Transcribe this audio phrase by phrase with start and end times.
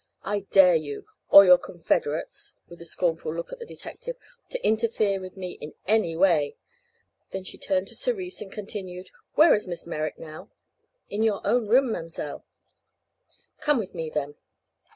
[0.23, 4.15] I dare you, or your confederates," with a scornful look at the detective,
[4.49, 6.55] "to interfere with me in any way."
[7.29, 10.49] Then she turned to Cerise and continued: "Where is Miss Merrick now?"
[11.11, 12.43] "In your own room, ma'm'seile."
[13.59, 14.33] "Come with me, then."